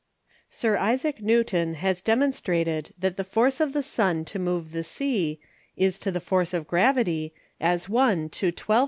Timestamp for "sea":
4.83-5.39